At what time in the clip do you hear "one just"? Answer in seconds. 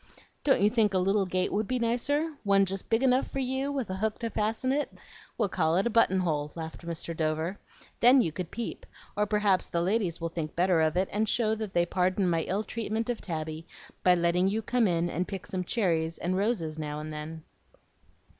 2.43-2.89